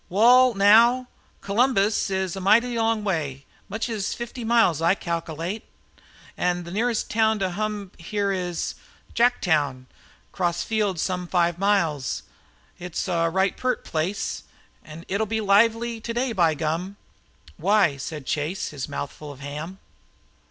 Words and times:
"Wal, 0.09 0.55
now, 0.55 1.07
Columbus 1.41 2.09
is 2.09 2.35
a 2.35 2.41
mighty 2.41 2.75
long 2.75 3.03
way, 3.03 3.45
much 3.69 3.87
as 3.87 4.15
fifty 4.15 4.43
miles, 4.43 4.81
I 4.81 4.95
calkilate. 4.95 5.61
An' 6.35 6.63
the 6.63 6.71
nearest 6.71 7.11
town 7.11 7.37
to 7.37 7.51
hum 7.51 7.91
here 7.99 8.31
is 8.31 8.73
Jacktown, 9.13 9.85
cross 10.31 10.63
fields 10.63 11.03
some 11.03 11.27
five 11.27 11.59
miles. 11.59 12.23
It's 12.79 13.07
a 13.07 13.29
right 13.29 13.55
pert 13.55 13.85
place. 13.85 14.41
It'll 15.07 15.27
be 15.27 15.39
lively 15.39 16.01
today, 16.01 16.31
by 16.31 16.55
gum!" 16.55 16.97
"Why?" 17.57 17.95
said 17.97 18.25
Chase, 18.25 18.71
with 18.71 18.71
his 18.71 18.89
mouth 18.89 19.11
full 19.11 19.31
of 19.31 19.41
ham. 19.41 19.77